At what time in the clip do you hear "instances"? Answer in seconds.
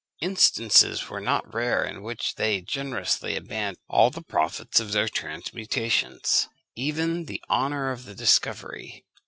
0.19-1.09